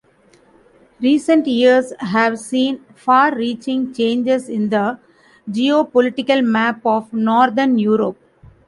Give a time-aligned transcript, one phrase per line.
[0.99, 4.97] Recent years have seen far-reaching changes in the
[5.47, 8.17] geopolitical map of northern Europe.